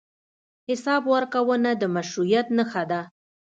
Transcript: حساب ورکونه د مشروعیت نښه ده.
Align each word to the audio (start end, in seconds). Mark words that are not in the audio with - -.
حساب 0.69 1.01
ورکونه 1.13 1.69
د 1.81 1.83
مشروعیت 1.95 2.47
نښه 2.57 2.83
ده. 2.91 3.01